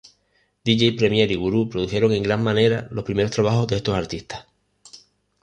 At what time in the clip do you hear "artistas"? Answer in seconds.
3.93-4.47